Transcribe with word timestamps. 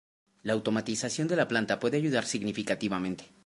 La 0.41 0.53
automatización 0.53 1.27
de 1.27 1.35
la 1.35 1.47
planta 1.47 1.77
puede 1.79 1.97
ayudar 1.97 2.25
significativamente. 2.25 3.25